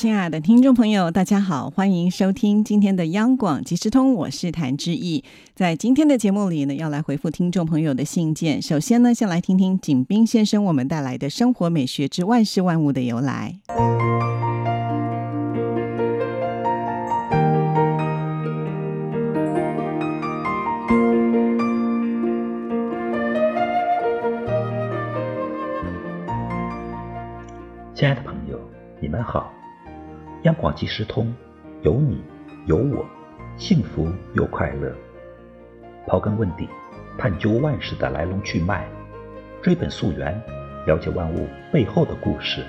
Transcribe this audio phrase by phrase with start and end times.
[0.00, 5.24] 亲爱的听众朋友，大家好，欢迎收听今天的央广即时通，我是谭志毅。
[5.56, 8.62] 在今天的节目里呢，要来回复听众朋友的信件。
[8.62, 13.56] 首先呢，先来听听景斌先生我们带来的生活美学之万事万物的由来。
[27.96, 28.56] 亲爱的朋友，
[29.00, 29.52] 你们好。
[30.42, 31.34] 央广即时通，
[31.82, 32.22] 有你
[32.66, 33.04] 有我，
[33.56, 34.94] 幸福又快乐。
[36.06, 36.68] 刨根问底，
[37.18, 38.86] 探究万事的来龙去脉，
[39.60, 40.40] 追本溯源，
[40.86, 42.62] 了解万物背后的故事。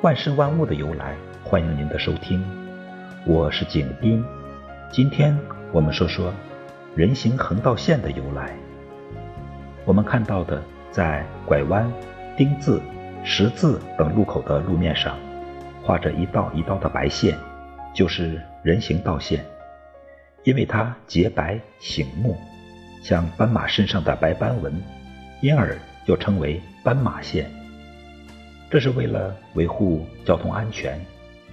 [0.00, 2.44] 万事万物的由来，欢迎您的收听。
[3.24, 4.24] 我是景斌，
[4.90, 5.38] 今天
[5.70, 6.34] 我们说说
[6.96, 8.56] 人行横道线的由来。
[9.84, 11.88] 我们看到的，在拐弯、
[12.36, 12.82] 丁字、
[13.22, 15.16] 十字等路口的路面上。
[15.82, 17.36] 画着一道一道的白线，
[17.94, 19.44] 就是人行道线，
[20.44, 22.38] 因为它洁白醒目，
[23.02, 24.80] 像斑马身上的白斑纹，
[25.40, 27.50] 因而又称为斑马线。
[28.70, 30.98] 这是为了维护交通安全、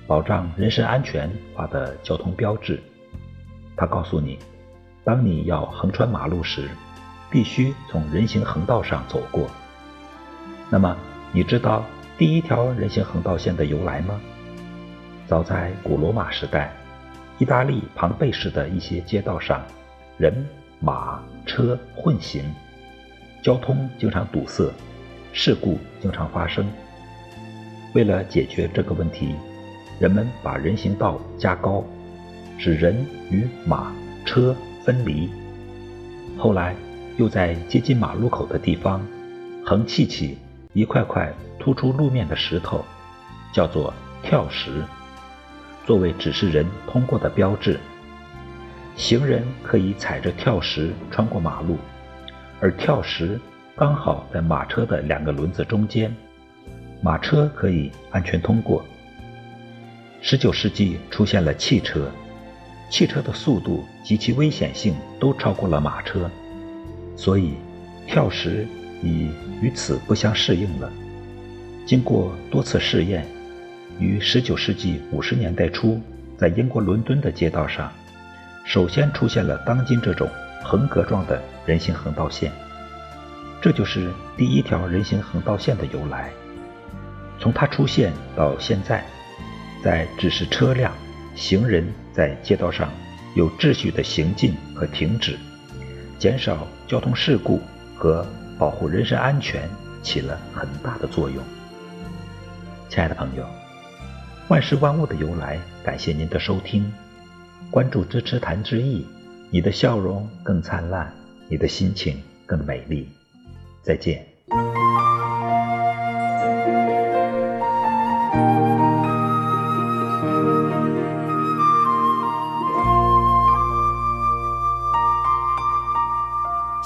[0.08, 2.80] 保障人身安全画的交通标志。
[3.76, 4.38] 它告诉你，
[5.04, 6.70] 当你要横穿马路时，
[7.32, 9.50] 必须从人行横道上走过。
[10.70, 10.96] 那么，
[11.32, 11.84] 你知道？
[12.20, 14.20] 第一条人行横道线的由来吗？
[15.26, 16.70] 早在古罗马时代，
[17.38, 19.64] 意大利庞贝市的一些街道上，
[20.18, 20.46] 人
[20.82, 22.44] 马车混行，
[23.42, 24.70] 交通经常堵塞，
[25.32, 26.68] 事故经常发生。
[27.94, 29.34] 为了解决这个问题，
[29.98, 31.86] 人们把人行道加高，
[32.58, 32.98] 使人
[33.32, 34.54] 与马车
[34.84, 35.30] 分离。
[36.38, 36.76] 后来，
[37.16, 39.02] 又在接近马路口的地方，
[39.66, 40.38] 横砌起
[40.74, 41.34] 一块块。
[41.60, 42.84] 突出路面的石头
[43.54, 43.94] 叫做
[44.24, 44.84] 跳石，
[45.86, 47.80] 作为指示人通过的标志。
[48.96, 51.78] 行人可以踩着跳石穿过马路，
[52.60, 53.40] 而跳石
[53.76, 56.14] 刚好在马车的两个轮子中间，
[57.02, 58.84] 马车可以安全通过。
[60.22, 62.12] 十九世纪出现了汽车，
[62.90, 66.30] 汽车的速度及其危险性都超过了马车，
[67.16, 67.54] 所以
[68.06, 68.68] 跳石
[69.02, 69.30] 已
[69.62, 70.92] 与此不相适应了。
[71.90, 73.26] 经过多次试验，
[73.98, 76.00] 于19世纪50年代初，
[76.38, 77.92] 在英国伦敦的街道上，
[78.64, 80.30] 首先出现了当今这种
[80.64, 82.52] 横格状的人行横道线。
[83.60, 86.30] 这就是第一条人行横道线的由来。
[87.40, 89.04] 从它出现到现在，
[89.84, 90.94] 在指示车辆、
[91.34, 92.88] 行人在街道上
[93.34, 95.40] 有秩序的行进和停止，
[96.20, 97.60] 减少交通事故
[97.96, 98.24] 和
[98.60, 99.68] 保护人身安全
[100.04, 101.44] 起了很大的作用。
[102.90, 103.46] 亲爱的朋友，
[104.48, 106.92] 万事万物的由来，感谢您的收听，
[107.70, 109.06] 关注支持谭志毅，
[109.52, 111.14] 你的笑容更灿烂，
[111.48, 113.08] 你的心情更美丽。
[113.84, 114.26] 再见。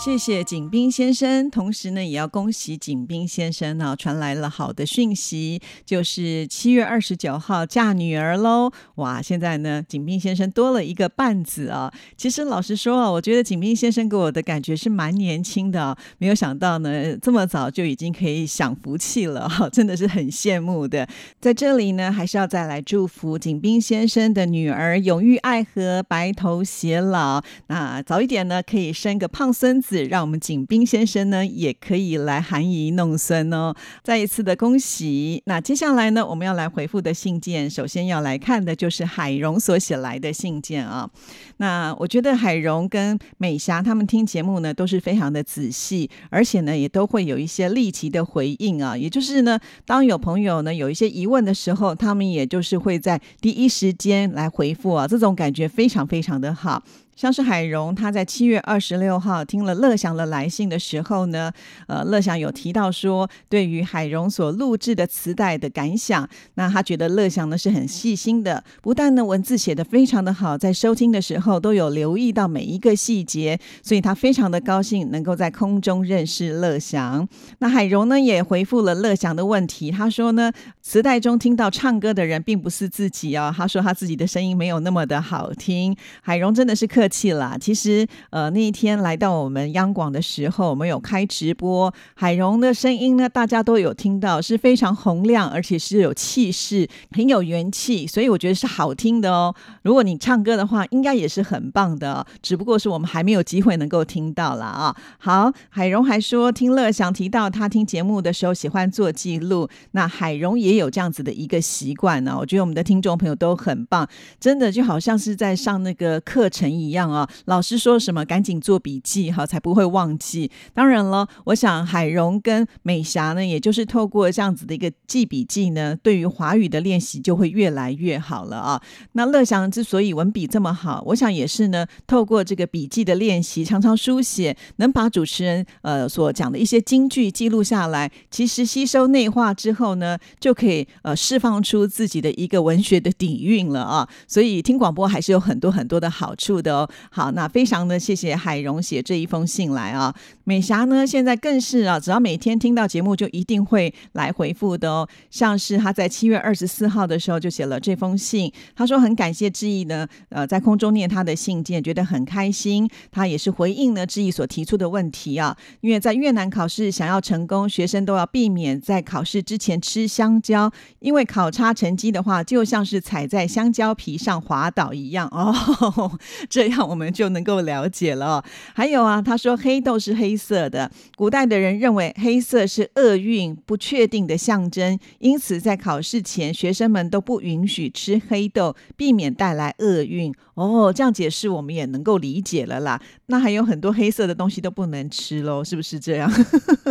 [0.04, 8.70] 谢谢景斌先生，同时呢，也要恭喜景斌先生呢，传来了好的讯息，就是七月二十九号嫁女儿喽！
[8.96, 11.90] 哇，现在呢，景斌先生多了一个伴子啊。
[12.18, 21.08] 其实老实说啊，我觉得景斌先生给我的感觉是蛮年轻的，没有想到呢，这么早就已经可以享福气了哈，真的是很羡慕的。
[21.40, 29.93] 在这里呢，还是要再来祝福景斌先生的女儿永浴爱河，白头偕老，那早一点呢，可以生个胖孙子。
[30.02, 33.74] 让我们景斌先生呢也可以来含饴弄孙哦，
[34.04, 35.42] 再一次的恭喜。
[35.46, 41.10] 那接下来呢，我们要来回复的信件，首先要来看的就是海荣所写来的信件啊。
[41.58, 48.98] 那我觉得海荣跟美霞他们听节目呢都是非常的仔细，而且呢也都会有一些立即的回应啊。
[48.98, 56.84] 也就是呢，当有朋友呢有一些疑问的时候，他们也就是会在第一时间来回复啊，这种感觉非常非常的好。
[57.16, 61.52] 像是海荣，他在七月二十六号听了乐祥的来信的时候呢，
[61.88, 77.28] 呃，乐祥有提到说，对于海荣所录制的磁带的感想，那他觉得乐祥呢是很细心的，不但呢文字写得非常的好，在收听的时候都有留意到每一个细节，所以他非常的高兴能够在空中认识乐祥。
[77.60, 80.52] 那海荣呢也回复了乐祥的问题，他说呢，
[80.82, 85.96] 磁带中听到唱歌的人并不是自己哦，他说他自己的声音没有那么的好听。
[86.24, 87.03] 海荣真的是客。
[87.04, 99.54] 客气啦，其实呃那一天来到我们央广的时候，我们有开直播，海荣的声音呢，大家都有听到，是非常洪亮，而且是有气势，很有元气，所以我觉得是好听的哦。
[99.82, 104.96] 如果你唱歌的话，应该也是很棒的，只不过是我们还没有机会能够听到了啊。
[105.18, 112.38] 好，海荣还说听乐祥提到他听节目的时候喜欢做记录，那海荣也有这样子的一个习惯呢。
[112.40, 114.08] 我觉得我们的听众朋友都很棒，
[114.40, 116.93] 真的就好像是在上那个课程一样。
[116.94, 120.50] 样啊，老师说什么，赶紧做笔记哈，才不会忘记。
[120.74, 128.82] 当然了，我想海荣跟美霞呢，也就是透过这样子的一个记笔记呢，对于华语的练习就会越来越好了啊。
[129.12, 144.08] 那乐祥之所以文笔这么好，我想也是呢，透过这个笔记的练习，常常书写，能把主持人呃所讲的一些金句记录下来，其实吸收内化之后呢，就可以呃释放出自己的一个文学的底蕴了啊。
[144.28, 146.83] 所以听广播还是有很多很多的好处的哦。
[147.10, 150.14] 好，那非常的谢谢海荣写这一封信来啊。
[150.44, 155.08] 美霞呢，现在更是啊，只要每天听到节目，就一定会来回复的哦。
[155.30, 162.90] 像是他在七月二十四号的时候就写了这封信，他说很感谢志毅呢，呃，在空中念他的信件，觉得很开心。
[163.12, 176.12] 他也是回应呢志毅所提出的问题啊，因为在越南考试想要成功，学生都要避免在考试之前吃香蕉，因为考差成绩的话，就像是踩在香蕉皮上滑倒一样哦。
[176.50, 176.88] 这样。
[176.88, 178.44] 我们就能够了解了。
[178.74, 190.34] 还有啊，他说黑豆是黑色的，古代的人认为黑色是厄运、不确定的象征，因此在考试前，学生们都不允许吃黑豆，避免带来厄运。
[190.56, 193.02] 哦，这样解释我们也能够理解了啦。
[193.28, 196.32] 那还有很多黑色的东西都不能吃喽，是不是这样？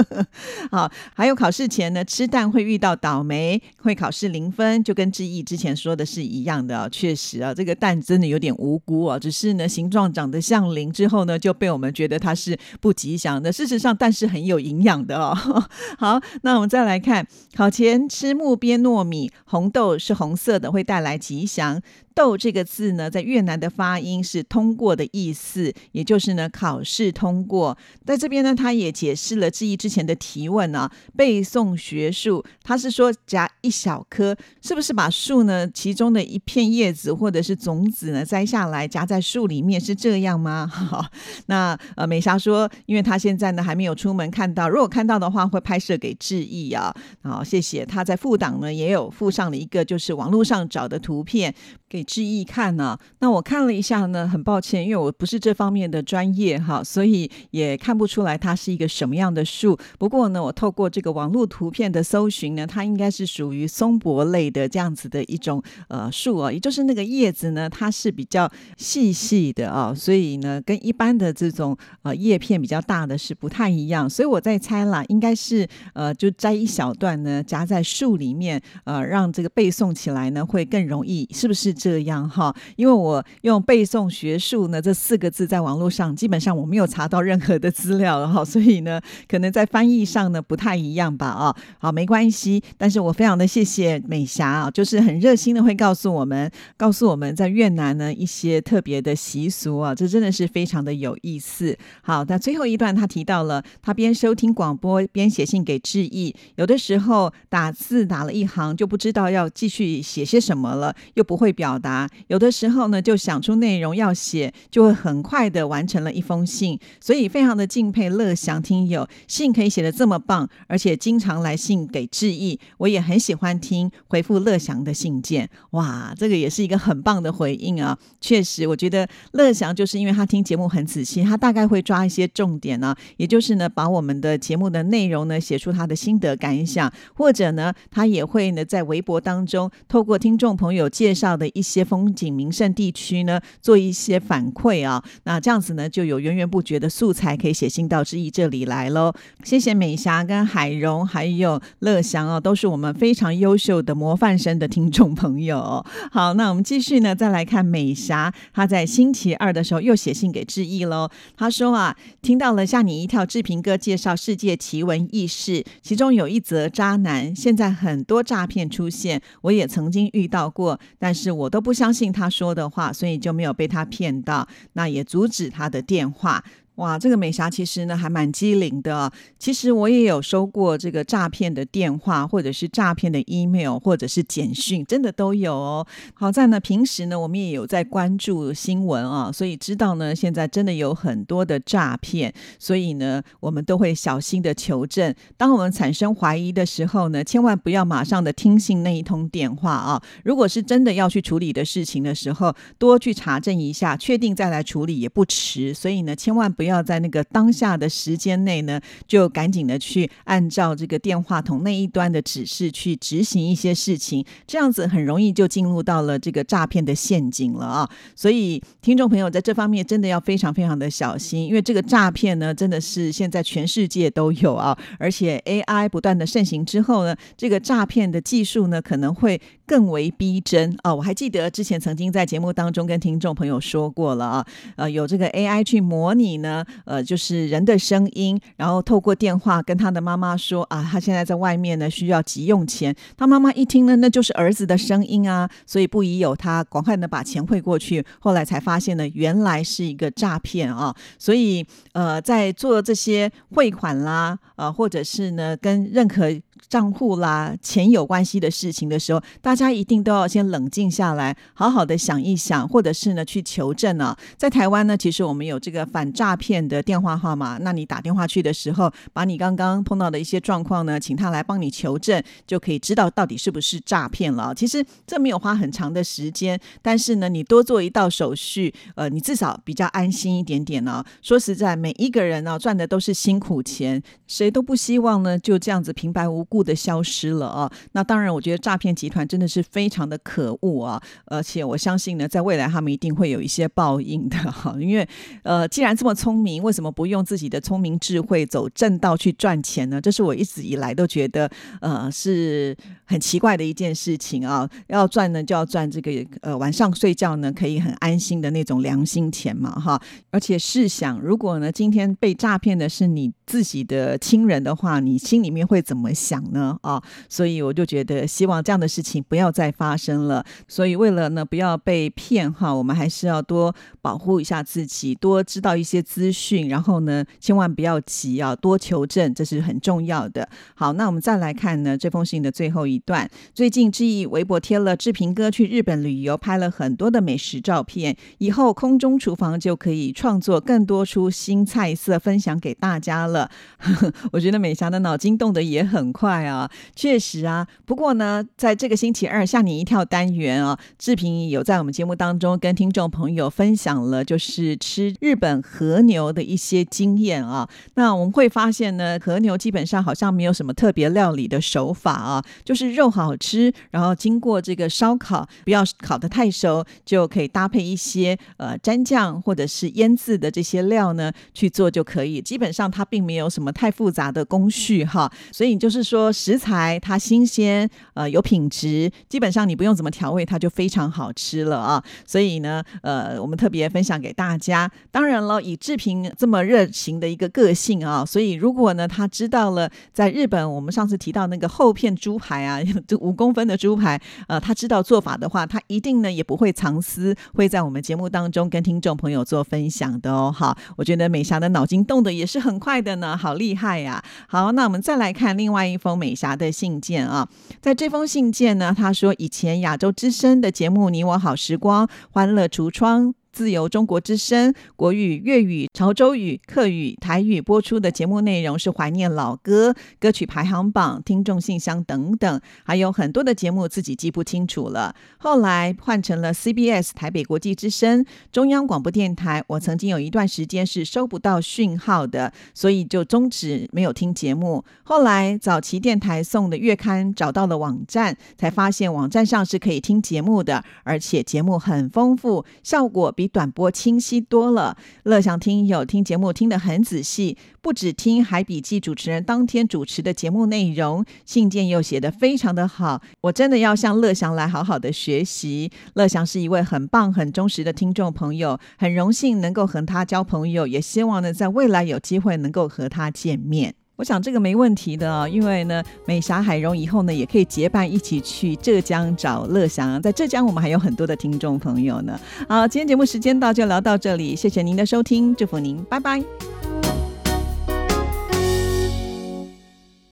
[0.73, 6.88] 好，还有考试前呢，吃蛋会遇到倒霉，会考试零分，就跟志毅之前说的是一样的。
[6.90, 13.50] 确实啊，这个蛋真的有点无辜哦，只是呢形状长得像零之后呢，就被我们觉得它是不吉祥的。
[13.50, 15.34] 事实上，但是很有营养的哦。
[15.98, 17.26] 好，那我们再来看，
[17.56, 21.80] 考前吃木边糯米，红豆是红色的，会带来吉祥。
[22.14, 27.76] 豆这个字呢，在越南的发音是“通过”的意思，也就是呢考试通过。
[28.05, 40.70] 在这边呢，他也解释了质疑之前的提问啊，背诵学术，他是说夹一小颗，是不是把树呢其中的一片叶子或者是种子呢摘下来夹在树里面，是这样吗？
[41.47, 46.94] 那呃美莎说，因为他现在呢还没有出门看到，如果看到的话会拍摄给致意啊。
[47.23, 47.85] 好，谢谢。
[47.85, 51.55] 他在副档呢也有附上了一个就是网络上找的图片
[51.93, 52.03] 给。
[52.12, 59.79] 志毅看呢，那我看了一下呢，很抱歉，因为我不是这方面的专业哈，所以也看不出来它是一个什么样的树。
[59.99, 74.11] 不过呢，我透过这个网络图片的搜寻呢，它应该是属于松柏类的这样子的一种呃树啊，也就是那个叶子呢，它是比较细细的啊，所以呢，跟一般的这种呃叶片比较大的是不太一样。
[74.11, 82.02] 所以我在猜啦，应该是呃就摘一小段呢，夹在树里面，呃，让这个背诵起来呢会更容易，是不是这？
[82.02, 101.77] 样哈，因为我用背诵学术呢这四个字在网络上，基本上我没有查到任何的资料了哈， 所以呢，可能在翻译上呢不太一样吧啊，好没关系，但是我非常的谢谢美霞啊，就是很热心的会告诉我们，告诉我们在越南呢一些特别的习俗啊，这真的是非常的有意思。
[102.03, 111.71] 好，那最后一段他提到了，他边收听广播边写信给致意，有的时候打字打了一行就不知道要继续写些什么了，又不会表。
[111.72, 127.98] 表达有的时候呢，就想出内容要写，就会很快的完成了一封信，所以非常的敬佩乐祥听友，信可以写的这么棒，而且经常来信给致意，我也很喜欢听回复乐祥的信件，哇，这个也是一个很棒的回应啊！
[128.20, 141.61] 确实，我觉得乐祥就是因为他听节目很仔细，他大概会抓一些重点呢，也就是呢，把我们的节目的内容呢写出他的心得感想，或者呢，他也会呢在微博当中透过听众朋友介绍的一。
[141.62, 145.00] 一些风景名胜地区呢做一些反馈啊。
[145.22, 149.12] 那这样子呢，就有源源不绝的素材可以写信到志毅这里来喽。
[149.44, 155.86] 谢谢美霞跟海荣还有乐祥哦，都是我们非常优秀的模范生的听众朋友。
[156.10, 161.08] 好，那我们继续呢，再来看美霞，她在星期二的时候又写信给志毅喽。
[161.36, 176.43] 她说啊，听到了吓你一跳志平哥介绍世界奇闻异事，其中有一则渣男，现在很多诈骗出现，我也曾经遇到过，但是我都不相信他说的话，所以就没有被他骗到，那也阻止他的电话。
[176.82, 179.08] 哇，这个美霞其实呢还蛮机灵的。
[179.39, 185.86] 其实我也有收过这个诈骗的电话，或者是诈骗的 email，或者是简讯，真的都有哦。
[186.12, 195.15] 好在呢，平时呢我们也有在关注新闻啊，所以知道呢现在真的有很多的诈骗，所以呢我们都会小心的求证。
[195.36, 200.03] 当我们产生怀疑的时候呢，千万不要马上的听信那一通电话啊。
[200.24, 205.72] 如果是真的要去处理的事情的时候，多去查证一下，确定再来处理也不迟。
[205.72, 206.65] 所以呢，千万不。
[206.65, 217.91] 要要在那个当下的时间内呢，就赶紧的去按照这个电话筒那一端的指示去执行一些事情，这样子很容易就进入到了这个诈骗的陷阱了啊！
[218.17, 230.94] 所以听众朋友在这方面真的要非常非常的小心，因为这个诈骗呢，真的是现在全世界都有啊，而且 AI 不断的盛行之后呢，这个诈骗的技术呢可能会更为逼真啊！
[230.94, 236.64] 我还记得之前曾经在节目当中跟听众朋友说过了啊，呃，有这个 AI 去模拟呢。
[236.84, 242.94] 呃，就是人的声音，然后透过电话跟他的妈妈说啊，他现在在外面呢，需要急用钱。
[243.16, 248.04] 他妈妈一听呢，那就是儿子的声音啊，所以不疑有他，赶快的把钱汇过去。
[248.20, 250.94] 后来才发现呢，原来是一个诈骗啊。
[251.19, 256.32] 所以呃，在做这些汇款啦，呃，或者是呢，跟任何。
[256.69, 264.16] 账户啦，钱有关系的事情的时候，大家一定都要先冷静下来，好好的想一想，或者是呢去求证啊。
[264.36, 274.54] 在台湾呢，其实我们有这个反诈骗的电话号码，那你打电话去的时候，把你刚刚碰到的一些状况呢，请他来帮你求证，就可以知道到底是不是诈骗了。
[274.54, 281.04] 其实这没有花很长的时间，但是呢，你多做一道手续，呃，你至少比较安心一点点呢。
[281.20, 286.63] 说实在，每一个人呢赚的都是辛苦钱，谁都不希望呢就这样子平白无故。
[286.63, 287.69] 的消失了啊！
[287.91, 291.03] 那当然，我觉得诈骗集团真的是非常的可恶啊！
[291.25, 294.73] 而且我相信呢，在未来他们一定会有一些报应的哈。
[294.79, 295.05] 因为
[295.43, 300.01] 呃，既然这么聪明，为什么不用自己的聪明智慧走正道去赚钱呢？
[300.01, 304.69] 这是我一直以来都觉得呃是很奇怪的一件事情啊！
[304.87, 310.01] 要赚呢，就要赚这个呃晚上睡觉呢可以很安心的那种良心钱嘛哈！
[310.31, 316.43] 而且试想，如果呢今天被诈骗的是你自己的亲人的话，你心里面会怎么想？
[316.55, 320.43] 呢啊，所以我就觉得希望这样的事情不要再发生了。
[320.67, 330.49] 所以为了呢不要被骗哈，我们还是要多保护一下自己，多知道一些资讯，然后呢千万不要急啊，多求证，这是很重要的。
[330.75, 333.31] 好，那我们再来看呢这封信的最后一段。
[333.53, 343.42] 最近志毅微博贴了志平哥去日本旅游，拍了很多的美食照片，以后空中厨房就可以创作更多出新菜色分享给大家了。
[344.32, 346.44] 我觉得美霞的脑筋动得也很快。
[346.44, 347.67] 啊，确实啊。
[347.84, 357.69] 不过呢，在这个星期二吓你一跳单元啊，志平有在我们节目当中跟听众朋友分享了，就是吃日本和牛的一些经验啊。
[357.94, 372.41] 那我们会发现呢，和牛基本上好像没有什么特别料理的手法啊，就是肉好吃，然后经过这个烧烤，不要烤得太熟，就可以搭配一些呃蘸酱或者是腌制的这些料呢去做就可以。
[372.41, 376.32] 基本上它并没有什么太复杂的工序哈，所以就是说。
[376.43, 382.02] 食材它新鲜，呃，有品质，基本上你不用怎么调味，它就非常好吃了啊。
[382.26, 384.91] 所以呢，呃，我们特别分享给大家。
[385.12, 400.50] 当然了，以志平这么热情的一个个性啊，所以如果呢，他知道了在日本，我们上次提到那个厚片猪排啊， 这五公分的猪排，呃，他知道做法的话，他一定呢也不会藏私，会在我们节目当中跟听众朋友做分享的哦。
[400.50, 404.22] 好，我觉得美霞的脑筋动的也是很快的呢，好厉害呀。
[404.46, 406.12] 好，那我们再来看另外一封。
[406.22, 407.48] 美霞的信件啊，
[407.81, 413.28] 在这封信件呢，他说以前亚洲之声的节目《你我好时光》《欢乐橱窗》。
[413.53, 425.15] 自由中国之声国语、粤语、潮州语、客语、台语播出的节目内容是怀念老歌、歌曲排行榜、听众信箱等等，还有很多的节目自己记不清楚了。
[425.37, 429.63] 后来换成了 CBS 台北国际之声、中央广播电台。
[429.67, 434.82] 我曾经有一段时间是收不到讯号的，所以就终止没有听节目。
[435.03, 444.96] 后来早期电台送的月刊找到了网站，才发现网站上是可以听节目的，而且节目很丰富，效果比比短波清晰多了。
[445.25, 453.20] 乐享听友听节目听得很仔细，不止听，还笔记主持人当天主持的节目内容，信件又写得非常的好。
[453.41, 455.91] 我真的要向乐祥来好好的学习。
[456.15, 463.96] 乐祥是一位很棒、很忠实的听众朋友，很荣幸能够和他交朋友，也希望呢在未来有机会能够和他见面。
[464.16, 470.20] 我想这个没问题的，因为呢，美霞海荣以后呢，也可以结伴一起去浙江找乐祥。
[470.20, 472.38] 在浙江，我们还有很多的听众朋友呢。
[472.69, 476.42] 好，今天节目时间到，就聊到这里，谢谢您的收听，祝福您，拜拜。